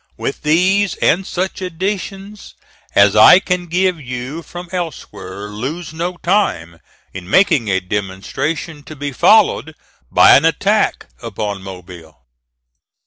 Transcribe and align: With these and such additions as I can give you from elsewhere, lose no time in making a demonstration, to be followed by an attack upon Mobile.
With 0.17 0.41
these 0.41 0.95
and 0.95 1.27
such 1.27 1.61
additions 1.61 2.55
as 2.95 3.15
I 3.15 3.37
can 3.39 3.67
give 3.67 4.01
you 4.01 4.41
from 4.41 4.67
elsewhere, 4.71 5.47
lose 5.49 5.93
no 5.93 6.17
time 6.17 6.79
in 7.13 7.29
making 7.29 7.67
a 7.67 7.79
demonstration, 7.79 8.81
to 8.85 8.95
be 8.95 9.11
followed 9.11 9.75
by 10.11 10.35
an 10.35 10.43
attack 10.43 11.05
upon 11.21 11.61
Mobile. 11.61 12.25